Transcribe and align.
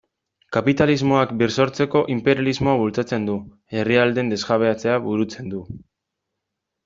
Kapitalismoak 0.55 1.33
birsortzeko 1.41 2.01
inperialismoa 2.13 2.73
bultzatzen 2.79 3.29
du, 3.29 3.35
herrialdeen 3.77 4.33
desjabetzea 4.35 4.97
burutzen 5.05 5.53
du... 5.55 5.61